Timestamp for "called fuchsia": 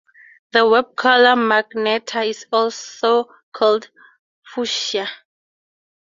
3.53-5.07